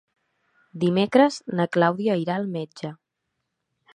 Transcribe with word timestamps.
Dimecres 0.83 1.37
na 1.59 1.67
Clàudia 1.77 2.17
irà 2.23 2.39
al 2.41 2.51
metge. 2.57 2.93